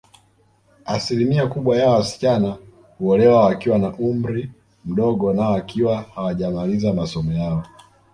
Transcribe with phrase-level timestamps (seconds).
[0.85, 2.57] Asilimia kubwa ya wasichana
[2.97, 4.49] huolewa wakiwa na umri
[4.85, 7.65] mdogo na wakiwa hawajamaliza masomo yao